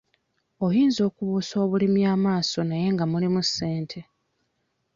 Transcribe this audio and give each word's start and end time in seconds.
Oyinza 0.65 1.01
okubuusa 1.09 1.55
obulimi 1.63 2.01
amaaso 2.13 2.59
naye 2.65 2.87
nga 2.93 3.05
mulimu 3.11 3.41
ssente. 3.47 3.99